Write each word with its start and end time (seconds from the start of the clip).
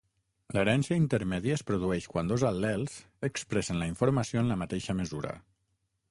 L'herència 0.57 0.95
intermèdia 0.99 1.57
es 1.57 1.63
produeix 1.67 2.07
quan 2.13 2.31
dos 2.31 2.45
al·lels 2.49 2.95
expressen 3.29 3.81
la 3.83 3.89
informació 3.91 4.43
en 4.43 4.49
la 4.53 4.57
mateixa 4.63 4.97
mesura. 5.03 5.35